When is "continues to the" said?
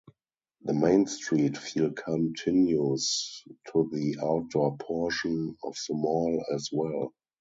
1.91-4.17